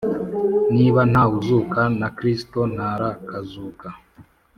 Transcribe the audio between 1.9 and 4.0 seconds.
na Kristo ntarakazuka